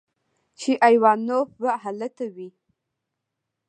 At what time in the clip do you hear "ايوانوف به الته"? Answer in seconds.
0.87-2.25